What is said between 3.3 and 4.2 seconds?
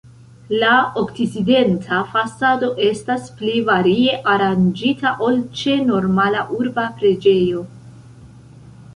pli varie